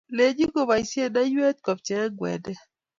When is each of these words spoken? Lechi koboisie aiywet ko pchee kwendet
Lechi 0.15 0.45
koboisie 0.53 1.05
aiywet 1.21 1.57
ko 1.65 1.71
pchee 1.79 2.05
kwendet 2.17 2.59